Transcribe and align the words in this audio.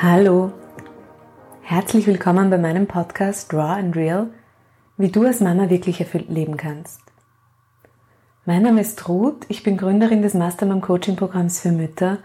Hallo, 0.00 0.52
herzlich 1.60 2.06
willkommen 2.06 2.50
bei 2.50 2.58
meinem 2.58 2.86
Podcast 2.86 3.52
Raw 3.52 3.80
and 3.80 3.96
Real, 3.96 4.28
wie 4.96 5.08
du 5.10 5.26
als 5.26 5.40
Mama 5.40 5.70
wirklich 5.70 5.98
erfüllt 5.98 6.28
leben 6.28 6.56
kannst. 6.56 7.00
Mein 8.46 8.62
Name 8.62 8.80
ist 8.80 9.08
Ruth, 9.08 9.44
ich 9.48 9.64
bin 9.64 9.76
Gründerin 9.76 10.22
des 10.22 10.34
Mastermind 10.34 10.82
Coaching 10.82 11.16
Programms 11.16 11.58
für 11.58 11.72
Mütter 11.72 12.18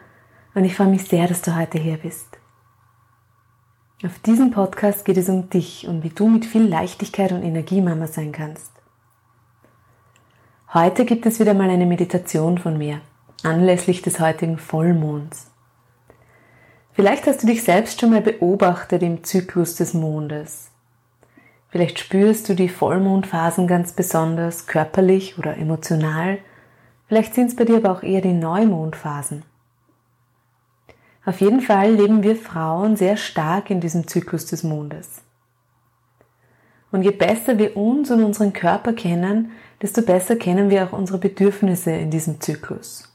und 0.53 0.65
ich 0.65 0.75
freue 0.75 0.89
mich 0.89 1.05
sehr, 1.05 1.27
dass 1.27 1.41
du 1.41 1.55
heute 1.55 1.79
hier 1.79 1.97
bist. 1.97 2.37
Auf 4.05 4.19
diesem 4.19 4.51
Podcast 4.51 5.03
geht 5.03 5.17
es 5.17 5.27
um 5.27 5.49
dich 5.49 5.87
und 5.87 6.03
wie 6.03 6.09
du 6.09 6.29
mit 6.29 6.45
viel 6.45 6.67
Leichtigkeit 6.67 7.31
und 7.31 7.41
Energie 7.41 7.81
Mama 7.81 8.05
sein 8.05 8.31
kannst. 8.31 8.71
Heute 10.75 11.05
gibt 11.05 11.25
es 11.25 11.39
wieder 11.39 11.55
mal 11.55 11.71
eine 11.71 11.87
Meditation 11.87 12.59
von 12.59 12.77
mir, 12.77 13.01
anlässlich 13.41 14.03
des 14.03 14.19
heutigen 14.19 14.59
Vollmonds. 14.59 15.52
Vielleicht 16.93 17.25
hast 17.25 17.41
du 17.41 17.47
dich 17.47 17.63
selbst 17.63 17.99
schon 17.99 18.11
mal 18.11 18.21
beobachtet 18.21 19.01
im 19.01 19.23
Zyklus 19.23 19.75
des 19.75 19.95
Mondes. 19.95 20.69
Vielleicht 21.69 21.97
spürst 21.97 22.47
du 22.47 22.53
die 22.53 22.69
Vollmondphasen 22.69 23.65
ganz 23.65 23.93
besonders 23.93 24.67
körperlich 24.67 25.39
oder 25.39 25.57
emotional. 25.57 26.37
Vielleicht 27.07 27.33
sind 27.33 27.47
es 27.47 27.55
bei 27.55 27.65
dir 27.65 27.77
aber 27.77 27.91
auch 27.91 28.03
eher 28.03 28.21
die 28.21 28.33
Neumondphasen. 28.33 29.43
Auf 31.25 31.41
jeden 31.41 31.61
Fall 31.61 31.93
leben 31.93 32.21
wir 32.21 32.35
Frauen 32.35 32.95
sehr 32.95 33.17
stark 33.17 33.71
in 33.71 33.81
diesem 33.81 34.07
Zyklus 34.07 34.45
des 34.45 34.63
Mondes. 34.63 35.23
Und 36.91 37.01
je 37.01 37.11
besser 37.11 37.57
wir 37.57 37.75
uns 37.75 38.11
und 38.11 38.23
unseren 38.23 38.53
Körper 38.53 38.93
kennen, 38.93 39.51
desto 39.81 40.03
besser 40.03 40.35
kennen 40.35 40.69
wir 40.69 40.83
auch 40.83 40.93
unsere 40.93 41.17
Bedürfnisse 41.17 41.89
in 41.89 42.11
diesem 42.11 42.39
Zyklus 42.39 43.12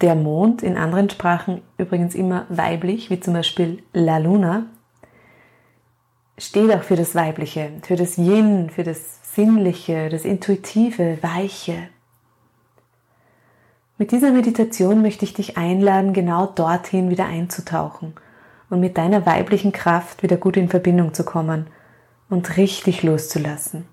der 0.00 0.14
Mond, 0.14 0.62
in 0.62 0.76
anderen 0.76 1.10
Sprachen 1.10 1.62
übrigens 1.76 2.14
immer 2.14 2.46
weiblich, 2.48 3.10
wie 3.10 3.20
zum 3.20 3.34
Beispiel 3.34 3.82
La 3.92 4.18
Luna, 4.18 4.66
steht 6.38 6.72
auch 6.72 6.82
für 6.82 6.96
das 6.96 7.14
Weibliche, 7.14 7.72
für 7.82 7.96
das 7.96 8.16
Yin, 8.16 8.70
für 8.70 8.84
das 8.84 9.34
Sinnliche, 9.34 10.08
das 10.08 10.24
Intuitive, 10.24 11.18
Weiche. 11.22 11.88
Mit 13.98 14.12
dieser 14.12 14.30
Meditation 14.30 15.02
möchte 15.02 15.24
ich 15.24 15.34
dich 15.34 15.56
einladen, 15.56 16.12
genau 16.12 16.46
dorthin 16.46 17.10
wieder 17.10 17.26
einzutauchen 17.26 18.14
und 18.70 18.78
mit 18.78 18.96
deiner 18.96 19.26
weiblichen 19.26 19.72
Kraft 19.72 20.22
wieder 20.22 20.36
gut 20.36 20.56
in 20.56 20.68
Verbindung 20.68 21.14
zu 21.14 21.24
kommen 21.24 21.66
und 22.28 22.56
richtig 22.56 23.02
loszulassen. 23.02 23.86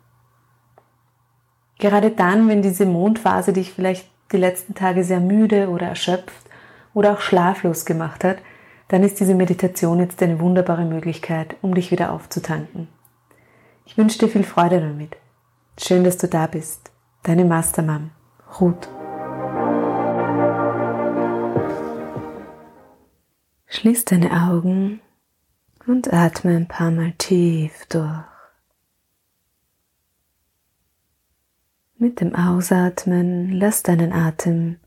Gerade 1.79 2.11
dann, 2.11 2.47
wenn 2.47 2.61
diese 2.61 2.85
Mondphase 2.85 3.51
dich 3.51 3.73
vielleicht 3.73 4.07
die 4.31 4.37
letzten 4.37 4.73
Tage 4.73 5.03
sehr 5.03 5.19
müde 5.19 5.69
oder 5.69 5.87
erschöpft 5.87 6.45
oder 6.93 7.13
auch 7.13 7.21
schlaflos 7.21 7.85
gemacht 7.85 8.23
hat, 8.23 8.37
dann 8.87 9.03
ist 9.03 9.19
diese 9.19 9.35
Meditation 9.35 9.99
jetzt 9.99 10.21
eine 10.21 10.39
wunderbare 10.39 10.85
Möglichkeit, 10.85 11.55
um 11.61 11.73
dich 11.73 11.91
wieder 11.91 12.11
aufzutanken. 12.11 12.87
Ich 13.85 13.97
wünsche 13.97 14.19
dir 14.19 14.29
viel 14.29 14.43
Freude 14.43 14.79
damit. 14.79 15.15
Schön, 15.79 16.03
dass 16.03 16.17
du 16.17 16.27
da 16.27 16.47
bist. 16.47 16.91
Deine 17.23 17.45
Mastermam, 17.45 18.11
Ruth. 18.59 18.87
Schließ 23.67 24.05
deine 24.05 24.31
Augen 24.31 25.01
und 25.85 26.13
atme 26.13 26.55
ein 26.55 26.67
paar 26.67 26.91
Mal 26.91 27.13
tief 27.17 27.85
durch. 27.89 28.34
Mit 31.97 32.19
dem 32.19 32.35
Ausatmen 32.35 33.53
lass 33.53 33.81
deinen 33.81 34.11
Atem 34.11 34.79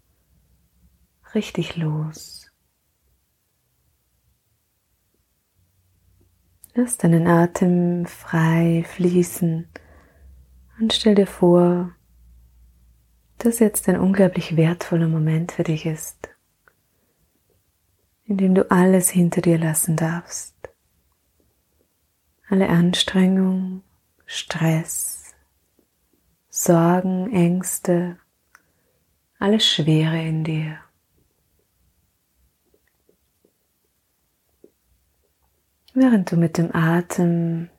richtig 1.34 1.76
los. 1.76 2.52
Lass 6.74 6.98
deinen 6.98 7.26
Atem 7.26 8.04
frei 8.04 8.84
fließen 8.86 9.68
und 10.78 10.92
stell 10.92 11.14
dir 11.14 11.26
vor, 11.26 11.92
dass 13.38 13.58
jetzt 13.58 13.88
ein 13.88 13.98
unglaublich 13.98 14.56
wertvoller 14.56 15.08
Moment 15.08 15.52
für 15.52 15.64
dich 15.64 15.86
ist, 15.86 16.28
in 18.26 18.36
dem 18.36 18.54
du 18.54 18.70
alles 18.70 19.08
hinter 19.08 19.41
dir 19.41 19.58
lassen 19.58 19.97
darfst. 19.97 20.54
Alle 22.50 22.68
Anstrengung, 22.68 23.82
Stress, 24.26 25.17
Sorgen, 26.60 27.32
Ängste, 27.32 28.19
alles 29.38 29.64
Schwere 29.64 30.20
in 30.20 30.42
dir. 30.42 30.80
Während 35.94 36.32
du 36.32 36.36
mit 36.36 36.58
dem 36.58 36.74
Atem 36.74 37.70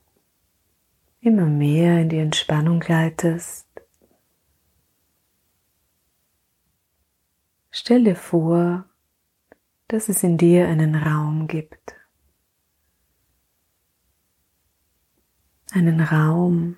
immer 1.19 1.45
mehr 1.45 2.00
in 2.00 2.07
die 2.07 2.19
Entspannung 2.19 2.79
gleitest, 2.79 3.68
stell 7.72 8.06
dir 8.06 8.16
vor, 8.16 8.85
dass 9.89 10.07
es 10.07 10.23
in 10.23 10.38
dir 10.38 10.69
einen 10.69 10.95
Raum 10.95 11.47
gibt. 11.47 11.95
Einen 15.73 16.00
Raum, 16.00 16.78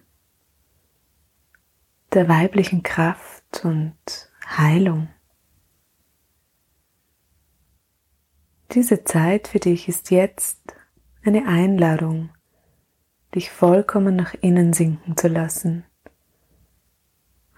der 2.13 2.27
weiblichen 2.27 2.83
Kraft 2.83 3.63
und 3.63 3.95
Heilung. 4.45 5.09
Diese 8.72 9.03
Zeit 9.03 9.47
für 9.47 9.59
dich 9.59 9.88
ist 9.88 10.11
jetzt 10.11 10.75
eine 11.23 11.47
Einladung, 11.47 12.29
dich 13.35 13.49
vollkommen 13.51 14.16
nach 14.16 14.33
innen 14.41 14.73
sinken 14.73 15.16
zu 15.17 15.27
lassen 15.27 15.85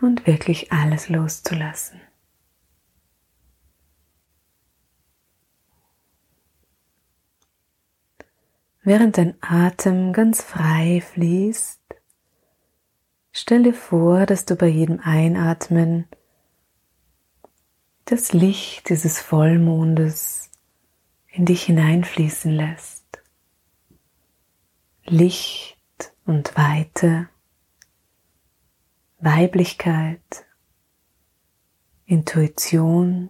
und 0.01 0.27
wirklich 0.27 0.71
alles 0.71 1.09
loszulassen. 1.09 2.01
Während 8.85 9.17
dein 9.17 9.35
Atem 9.41 10.11
ganz 10.11 10.41
frei 10.41 11.01
fließt, 11.01 11.82
Stell 13.35 13.63
dir 13.63 13.73
vor, 13.73 14.27
dass 14.27 14.45
du 14.45 14.55
bei 14.55 14.67
jedem 14.67 14.99
Einatmen 14.99 16.07
das 18.05 18.31
Licht 18.31 18.89
dieses 18.89 19.19
Vollmondes 19.19 20.51
in 21.29 21.45
dich 21.45 21.63
hineinfließen 21.63 22.51
lässt. 22.51 23.23
Licht 25.05 25.79
und 26.25 26.55
Weite, 26.55 27.27
Weiblichkeit, 29.17 30.45
Intuition, 32.05 33.29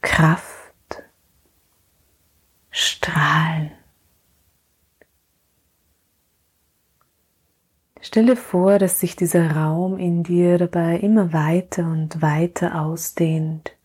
Kraft, 0.00 1.04
Strahlen. 2.70 3.75
Stelle 8.00 8.36
vor, 8.36 8.78
dass 8.78 9.00
sich 9.00 9.16
dieser 9.16 9.56
Raum 9.56 9.98
in 9.98 10.22
dir 10.22 10.58
dabei 10.58 10.98
immer 10.98 11.32
weiter 11.32 11.84
und 11.84 12.22
weiter 12.22 12.80
ausdehnt, 12.80 13.76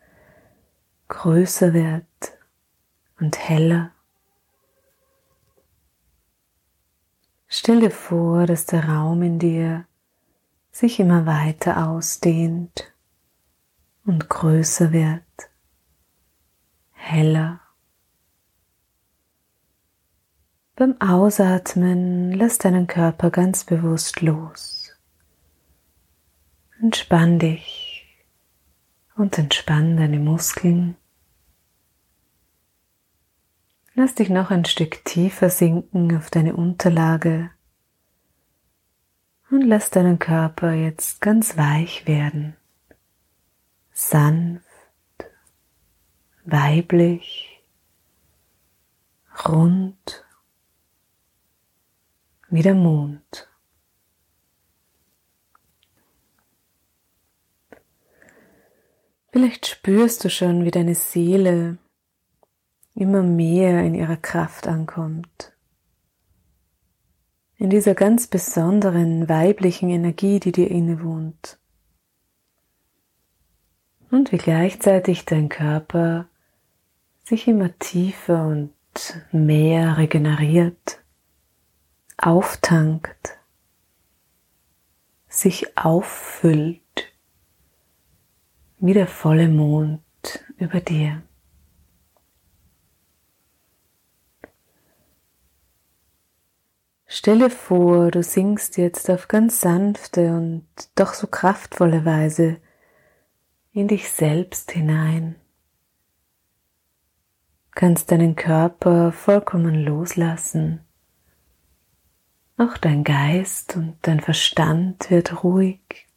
größer 1.07 1.73
wird 1.73 2.05
und 3.19 3.38
heller. 3.38 3.91
Stell 7.47 7.79
dir 7.79 7.91
vor, 7.91 8.45
dass 8.45 8.66
der 8.66 8.88
Raum 8.88 9.23
in 9.23 9.39
dir 9.39 9.85
sich 10.72 10.99
immer 10.99 11.25
weiter 11.25 11.89
ausdehnt 11.89 12.93
und 14.05 14.29
größer 14.29 14.91
wird, 14.91 15.23
heller. 16.91 17.60
Beim 20.81 20.99
Ausatmen 20.99 22.31
lass 22.31 22.57
deinen 22.57 22.87
Körper 22.87 23.29
ganz 23.29 23.66
bewusst 23.66 24.22
los. 24.22 24.91
Entspann 26.81 27.37
dich 27.37 28.07
und 29.16 29.37
entspann 29.37 29.95
deine 29.95 30.17
Muskeln. 30.17 30.95
Lass 33.93 34.16
dich 34.16 34.31
noch 34.31 34.49
ein 34.49 34.66
Stück 34.66 35.05
tiefer 35.05 35.51
sinken 35.51 36.17
auf 36.17 36.31
deine 36.31 36.55
Unterlage 36.55 37.51
und 39.51 39.61
lass 39.61 39.91
deinen 39.91 40.17
Körper 40.17 40.73
jetzt 40.73 41.22
ganz 41.22 41.57
weich 41.57 42.07
werden, 42.07 42.55
sanft, 43.91 44.66
weiblich, 46.43 47.61
rund 49.47 50.25
wie 52.52 52.62
der 52.62 52.76
Mond. 52.76 53.50
Vielleicht 59.32 59.66
spürst 59.66 60.26
du 60.26 60.30
schon, 60.30 60.66
wie 60.66 60.72
deine 60.72 60.94
Seele 60.94 61.78
immer 62.94 63.24
mehr 63.24 63.82
in 63.84 63.96
ihrer 63.96 64.18
Kraft 64.18 64.68
ankommt. 64.68 65.53
In 67.56 67.70
dieser 67.70 67.96
ganz 67.96 68.28
besonderen 68.28 69.30
weiblichen 69.30 69.90
Energie, 69.90 70.42
die 70.42 70.52
dir 70.52 70.70
innewohnt. 70.70 71.58
Und 74.09 74.34
wie 74.34 74.38
gleichzeitig 74.38 75.24
dein 75.24 75.48
Körper 75.48 76.28
sich 77.24 77.48
immer 77.48 77.78
tiefer 77.80 78.46
und 78.46 78.74
mehr 79.32 79.98
regeneriert, 79.98 81.01
auftankt, 82.17 83.37
sich 85.28 85.78
auffüllt 85.78 86.81
wie 88.79 88.93
der 88.93 89.08
volle 89.08 89.47
Mond 89.47 90.02
über 90.58 90.79
dir. 90.79 91.22
Stelle 97.05 97.49
vor, 97.49 98.09
du 98.09 98.23
singst 98.23 98.78
jetzt 98.78 99.09
auf 99.09 99.28
ganz 99.28 99.59
sanfte 99.59 100.34
und 100.34 100.66
doch 100.96 101.14
so 101.14 101.28
kraftvolle 101.28 102.05
Weise 102.05 102.57
in 103.73 103.87
dich 103.87 104.09
selbst 104.09 104.72
hinein. 104.72 105.35
Kannst 107.72 108.11
deinen 108.11 108.35
Körper 108.35 109.11
vollkommen 109.11 109.75
loslassen. 109.75 110.85
Auch 112.58 112.78
dein 112.78 113.03
Geist 113.03 113.76
und 113.76 113.98
dein 114.02 114.20
Verstand 114.20 115.09
wird 115.09 115.44
ruhig. 115.44 116.08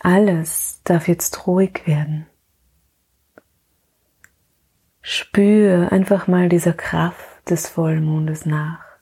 Alles 0.00 0.80
darf 0.84 1.08
jetzt 1.08 1.46
ruhig 1.46 1.86
werden. 1.86 2.26
Spür 5.00 5.90
einfach 5.90 6.26
mal 6.28 6.48
dieser 6.48 6.74
Kraft 6.74 7.50
des 7.50 7.68
Vollmondes 7.68 8.46
nach. 8.46 8.92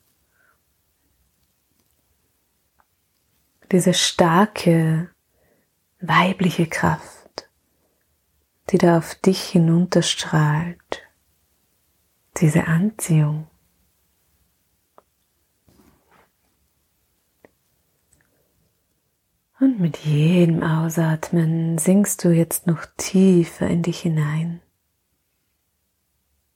diese 3.72 3.94
starke 3.94 5.10
weibliche 6.00 6.66
Kraft, 6.66 7.48
die 8.70 8.78
da 8.78 8.98
auf 8.98 9.14
dich 9.14 9.42
hinunterstrahlt, 9.42 11.02
diese 12.38 12.66
Anziehung. 12.66 13.49
Und 19.60 19.78
mit 19.78 19.98
jedem 19.98 20.62
Ausatmen 20.62 21.76
sinkst 21.76 22.24
du 22.24 22.30
jetzt 22.30 22.66
noch 22.66 22.86
tiefer 22.96 23.68
in 23.68 23.82
dich 23.82 24.00
hinein. 24.00 24.62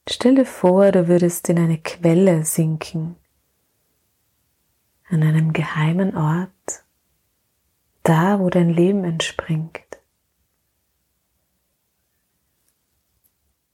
Stelle 0.09 0.43
vor, 0.43 0.91
du 0.91 1.07
würdest 1.07 1.47
in 1.49 1.59
eine 1.59 1.77
Quelle 1.77 2.43
sinken, 2.45 3.15
an 5.07 5.21
einem 5.21 5.53
geheimen 5.53 6.17
Ort, 6.17 6.83
da, 8.01 8.39
wo 8.39 8.49
dein 8.49 8.69
Leben 8.69 9.03
entspringt. 9.03 9.81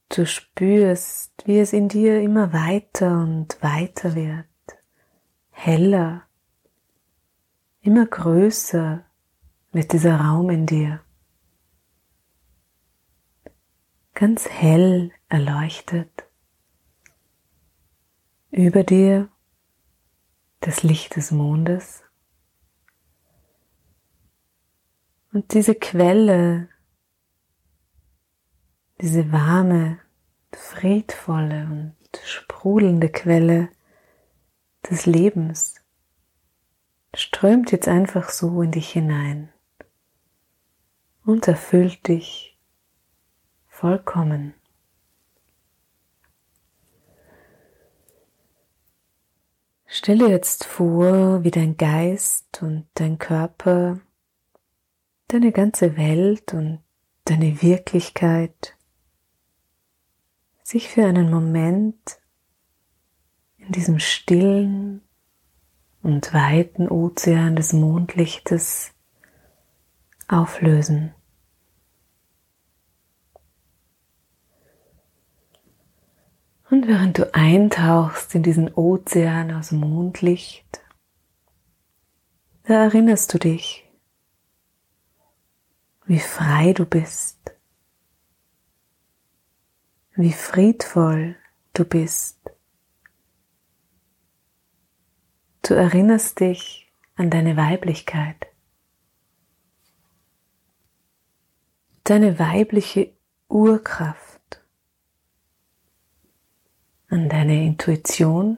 Du 0.10 0.26
spürst, 0.26 1.32
wie 1.46 1.60
es 1.60 1.72
in 1.72 1.88
dir 1.88 2.22
immer 2.22 2.52
weiter 2.52 3.22
und 3.22 3.64
weiter 3.64 4.14
wird, 4.14 4.46
heller, 5.52 6.24
immer 7.80 8.06
größer 8.06 9.06
wird 9.72 9.94
dieser 9.94 10.20
Raum 10.20 10.50
in 10.50 10.66
dir. 10.66 11.02
Ganz 14.14 14.48
hell 14.50 15.12
erleuchtet. 15.30 16.26
Über 18.52 18.84
dir 18.84 19.30
das 20.60 20.84
Licht 20.84 21.16
des 21.16 21.32
Mondes 21.32 22.04
Und 25.34 25.54
diese 25.54 25.76
Quelle, 25.76 26.68
diese 29.00 29.32
warme, 29.32 30.00
friedvolle 30.52 31.64
und 31.64 31.96
sprudelnde 32.26 33.10
Quelle 33.10 33.70
des 34.90 35.06
Lebens 35.06 35.76
strömt 37.14 37.72
jetzt 37.72 37.88
einfach 37.88 38.30
so 38.30 38.62
in 38.62 38.72
dich 38.72 38.90
hinein 38.90 39.51
und 41.26 41.48
erfüllt 41.48 42.08
dich 42.08 42.58
vollkommen. 43.68 44.54
Stelle 49.86 50.30
jetzt 50.30 50.64
vor, 50.64 51.44
wie 51.44 51.52
dein 51.52 51.76
Geist 51.76 52.64
und 52.64 52.88
dein 52.94 53.18
Körper 53.20 54.00
deine 55.28 55.52
ganze 55.52 55.98
Welt 55.98 56.54
und 56.54 56.80
deine 57.26 57.62
Wirklichkeit 57.62 58.78
sich 60.64 60.90
für 60.90 61.06
einen 61.06 61.30
Moment 61.30 62.20
in 63.58 63.72
diesem 63.72 64.00
stillen 64.00 65.02
und 66.02 66.34
weiten 66.34 66.90
Ozean 66.90 67.56
des 67.56 67.74
Mondlichtes 67.74 68.94
auflösen. 70.32 71.14
Und 76.70 76.88
während 76.88 77.18
du 77.18 77.34
eintauchst 77.34 78.34
in 78.34 78.44
diesen 78.44 78.74
Ozean 78.74 79.52
aus 79.52 79.72
Mondlicht, 79.72 80.82
da 82.64 82.86
erinnerst 82.86 83.34
du 83.34 83.40
dich 83.40 83.88
wie 86.12 86.20
frei 86.20 86.74
du 86.74 86.86
bist, 86.86 87.40
wie 90.16 90.34
friedvoll 90.34 91.38
du 91.74 91.86
bist. 91.86 92.38
Du 95.62 95.74
erinnerst 95.74 96.42
dich 96.42 96.92
an 97.16 97.30
deine 97.30 97.56
Weiblichkeit, 97.56 98.48
deine 102.04 102.40
weibliche 102.40 103.14
Urkraft, 103.48 104.62
an 107.10 107.30
deine 107.30 107.66
Intuition, 107.66 108.58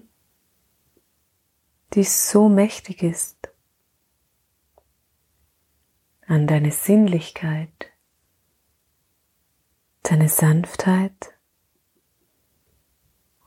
die 1.94 2.04
so 2.04 2.50
mächtig 2.50 3.04
ist 3.04 3.44
an 6.28 6.48
deine 6.48 6.72
Sinnlichkeit, 6.72 7.92
deine 10.04 10.30
Sanftheit 10.30 11.34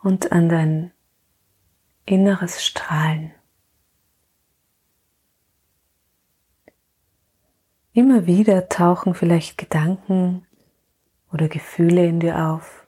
und 0.03 0.33
an 0.33 0.49
dein 0.49 0.93
inneres 2.05 2.65
Strahlen. 2.65 3.33
Immer 7.97 8.26
wieder 8.26 8.69
tauchen 8.69 9.15
vielleicht 9.15 9.57
Gedanken 9.57 10.47
oder 11.33 11.49
Gefühle 11.49 12.05
in 12.07 12.21
dir 12.21 12.50
auf. 12.50 12.87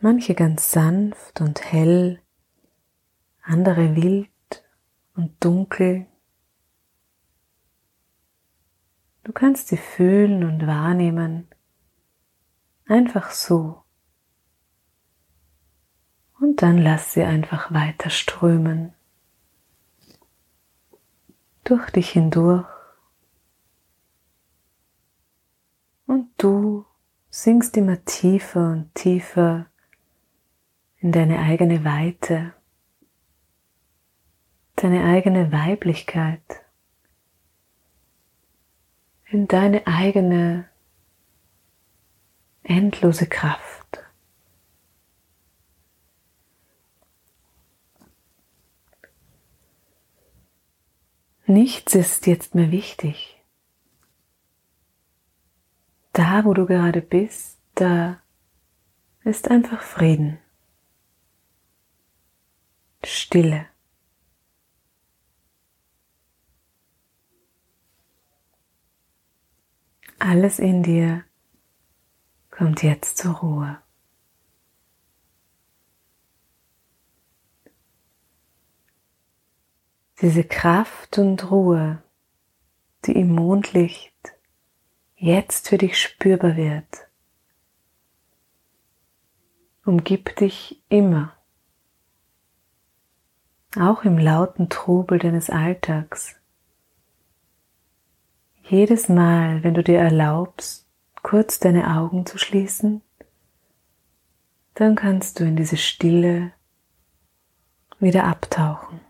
Manche 0.00 0.34
ganz 0.34 0.72
sanft 0.72 1.40
und 1.40 1.62
hell, 1.62 2.20
andere 3.44 3.94
wild 3.94 4.64
und 5.14 5.32
dunkel 5.44 6.08
Du 9.22 9.32
kannst 9.32 9.68
sie 9.68 9.76
fühlen 9.76 10.42
und 10.42 10.66
wahrnehmen, 10.66 11.46
einfach 12.86 13.30
so. 13.30 13.84
Und 16.40 16.62
dann 16.62 16.78
lass 16.78 17.12
sie 17.12 17.22
einfach 17.22 17.72
weiter 17.72 18.10
strömen. 18.10 18.95
Durch 21.66 21.90
dich 21.90 22.10
hindurch. 22.10 22.64
Und 26.06 26.30
du 26.38 26.86
sinkst 27.28 27.76
immer 27.76 28.04
tiefer 28.04 28.70
und 28.70 28.94
tiefer 28.94 29.66
in 30.98 31.12
deine 31.12 31.38
eigene 31.40 31.84
Weite, 31.84 32.54
deine 34.76 35.04
eigene 35.04 35.52
Weiblichkeit 35.52 36.40
in 39.28 39.48
deine 39.48 39.86
eigene 39.86 40.68
endlose 42.62 43.26
Kraft. 43.26 43.75
Nichts 51.48 51.94
ist 51.94 52.26
jetzt 52.26 52.56
mehr 52.56 52.72
wichtig. 52.72 53.40
Da, 56.12 56.44
wo 56.44 56.54
du 56.54 56.66
gerade 56.66 57.00
bist, 57.00 57.60
da 57.76 58.20
ist 59.22 59.48
einfach 59.48 59.82
Frieden, 59.82 60.38
Stille. 63.04 63.66
Alles 70.18 70.58
in 70.58 70.82
dir 70.82 71.24
kommt 72.50 72.82
jetzt 72.82 73.18
zur 73.18 73.34
Ruhe. 73.34 73.85
Diese 80.22 80.44
Kraft 80.44 81.18
und 81.18 81.50
Ruhe, 81.50 82.02
die 83.04 83.12
im 83.12 83.34
Mondlicht 83.34 84.14
jetzt 85.14 85.68
für 85.68 85.76
dich 85.76 86.00
spürbar 86.00 86.56
wird, 86.56 86.86
umgib 89.84 90.34
dich 90.36 90.82
immer, 90.88 91.36
auch 93.78 94.04
im 94.04 94.16
lauten 94.16 94.70
Trubel 94.70 95.18
deines 95.18 95.50
Alltags. 95.50 96.34
Jedes 98.62 99.10
Mal, 99.10 99.62
wenn 99.64 99.74
du 99.74 99.84
dir 99.84 99.98
erlaubst, 99.98 100.86
kurz 101.22 101.58
deine 101.58 101.94
Augen 101.94 102.24
zu 102.24 102.38
schließen, 102.38 103.02
dann 104.72 104.94
kannst 104.94 105.40
du 105.40 105.44
in 105.44 105.56
diese 105.56 105.76
Stille 105.76 106.52
wieder 107.98 108.24
abtauchen 108.24 109.05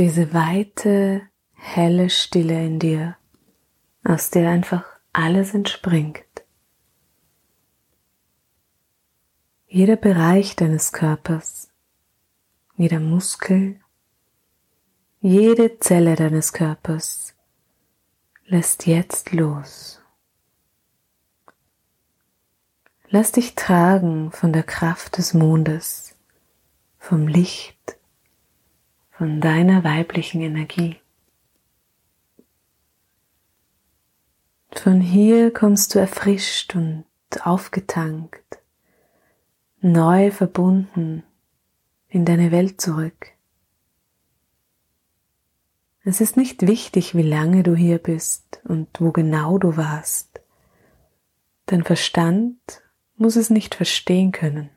diese 0.00 0.32
weite, 0.32 1.28
helle 1.52 2.08
Stille 2.08 2.64
in 2.64 2.78
dir, 2.78 3.18
aus 4.02 4.30
der 4.30 4.48
einfach 4.48 4.82
alles 5.12 5.52
entspringt. 5.52 6.24
Jeder 9.66 9.96
Bereich 9.96 10.56
deines 10.56 10.92
Körpers, 10.92 11.70
jeder 12.76 12.98
Muskel, 12.98 13.78
jede 15.20 15.78
Zelle 15.80 16.16
deines 16.16 16.54
Körpers 16.54 17.34
lässt 18.46 18.86
jetzt 18.86 19.32
los. 19.32 20.00
Lass 23.10 23.32
dich 23.32 23.54
tragen 23.54 24.32
von 24.32 24.54
der 24.54 24.62
Kraft 24.62 25.18
des 25.18 25.34
Mondes, 25.34 26.16
vom 26.98 27.28
Licht 27.28 27.99
von 29.20 29.38
deiner 29.38 29.84
weiblichen 29.84 30.40
Energie. 30.40 30.96
Von 34.70 35.02
hier 35.02 35.52
kommst 35.52 35.94
du 35.94 35.98
erfrischt 35.98 36.74
und 36.74 37.04
aufgetankt, 37.42 38.62
neu 39.82 40.30
verbunden 40.30 41.22
in 42.08 42.24
deine 42.24 42.50
Welt 42.50 42.80
zurück. 42.80 43.32
Es 46.02 46.22
ist 46.22 46.38
nicht 46.38 46.66
wichtig, 46.66 47.14
wie 47.14 47.20
lange 47.20 47.62
du 47.62 47.76
hier 47.76 47.98
bist 47.98 48.62
und 48.64 48.88
wo 49.02 49.12
genau 49.12 49.58
du 49.58 49.76
warst. 49.76 50.40
Dein 51.66 51.84
Verstand 51.84 52.56
muss 53.18 53.36
es 53.36 53.50
nicht 53.50 53.74
verstehen 53.74 54.32
können. 54.32 54.70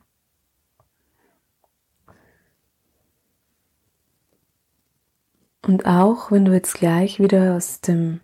Und 5.66 5.86
auch 5.86 6.30
wenn 6.30 6.44
du 6.44 6.52
jetzt 6.52 6.74
gleich 6.74 7.20
wieder 7.20 7.56
aus 7.56 7.80
dem 7.80 8.20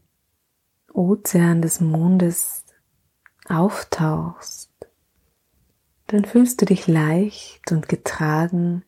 Ozean 0.92 1.62
des 1.62 1.80
Mondes 1.80 2.64
auftauchst, 3.48 4.70
dann 6.08 6.26
fühlst 6.26 6.60
du 6.60 6.66
dich 6.66 6.86
leicht 6.86 7.72
und 7.72 7.88
getragen, 7.88 8.84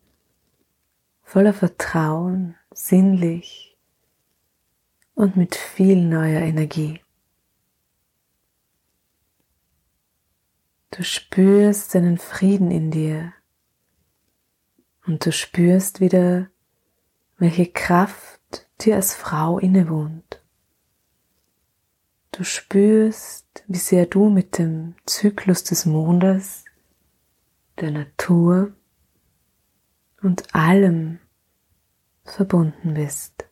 voller 1.23 1.55
Vertrauen, 1.55 2.57
sinnlich 2.73 3.79
und 5.15 5.37
mit 5.37 5.55
viel 5.55 6.05
neuer 6.05 6.43
Energie. 6.43 7.01
Du 10.91 11.05
spürst 11.05 11.95
deinen 11.95 12.19
Frieden 12.19 12.71
in 12.71 12.91
dir 12.91 13.33
und 15.07 15.25
du 15.25 15.33
spürst 15.33 16.01
wieder, 16.01 16.51
welche 17.39 17.67
Kraft 17.67 18.42
dir 18.81 18.97
als 18.97 19.15
Frau 19.15 19.59
innewohnt. 19.59 20.43
Du 22.33 22.45
spürst, 22.45 23.65
wie 23.67 23.79
sehr 23.79 24.07
du 24.07 24.31
mit 24.31 24.59
dem 24.59 24.95
Zyklus 25.05 25.65
des 25.65 25.85
Mondes, 25.85 26.65
der 27.79 27.91
Natur 27.91 28.73
und 30.23 30.55
allem 30.55 31.19
verbunden 32.25 32.95
bist. 32.95 33.45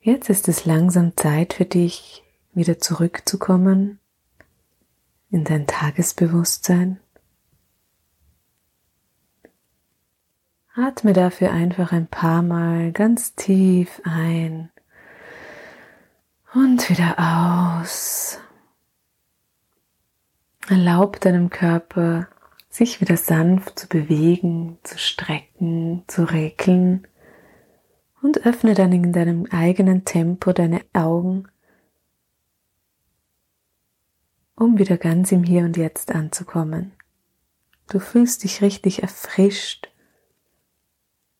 Jetzt 0.00 0.30
ist 0.30 0.48
es 0.48 0.64
langsam 0.64 1.14
Zeit 1.16 1.52
für 1.52 1.66
dich, 1.66 2.24
wieder 2.58 2.78
zurückzukommen 2.78 3.98
in 5.30 5.44
dein 5.44 5.66
Tagesbewusstsein. 5.66 7.00
Atme 10.74 11.12
dafür 11.12 11.50
einfach 11.50 11.92
ein 11.92 12.06
paar 12.06 12.42
Mal 12.42 12.92
ganz 12.92 13.34
tief 13.34 14.00
ein 14.04 14.70
und 16.54 16.88
wieder 16.88 17.16
aus. 17.82 18.38
Erlaub 20.68 21.18
deinem 21.20 21.50
Körper, 21.50 22.28
sich 22.68 23.00
wieder 23.00 23.16
sanft 23.16 23.78
zu 23.78 23.88
bewegen, 23.88 24.78
zu 24.82 24.98
strecken, 24.98 26.04
zu 26.06 26.24
regeln 26.24 27.06
und 28.22 28.46
öffne 28.46 28.74
dann 28.74 28.92
in 28.92 29.12
deinem 29.12 29.46
eigenen 29.50 30.04
Tempo 30.04 30.52
deine 30.52 30.82
Augen 30.92 31.48
um 34.58 34.78
wieder 34.78 34.96
ganz 34.96 35.30
im 35.30 35.44
Hier 35.44 35.64
und 35.64 35.76
Jetzt 35.76 36.12
anzukommen. 36.12 36.92
Du 37.88 38.00
fühlst 38.00 38.44
dich 38.44 38.60
richtig 38.60 39.02
erfrischt 39.02 39.88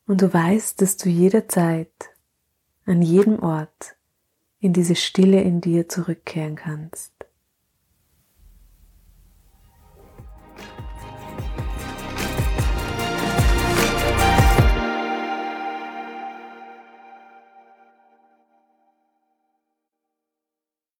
und 0.07 0.23
du 0.23 0.33
weißt, 0.33 0.81
dass 0.81 0.97
du 0.97 1.09
jederzeit, 1.09 2.11
an 2.87 3.03
jedem 3.03 3.41
Ort, 3.41 3.97
in 4.61 4.73
diese 4.73 4.97
Stille 4.97 5.43
in 5.43 5.61
dir 5.61 5.89
zurückkehren 5.89 6.57
kannst. 6.57 7.13